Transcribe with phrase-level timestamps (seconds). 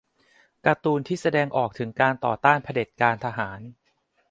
[0.65, 3.59] การ์ตูนที่แสดงออกถึงการต่อต้านเผด็จการทหาร